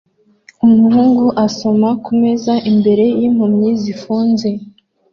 Umuhungu 0.65 1.25
asoma 1.45 1.89
kumeza 2.03 2.53
imbere 2.71 3.03
yimpumyi 3.19 3.69
zifunze 3.81 4.49